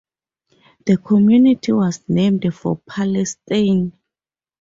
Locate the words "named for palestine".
2.09-3.93